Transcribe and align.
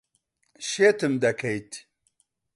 شێتم 0.69 1.13
دەکەیت. 1.23 1.71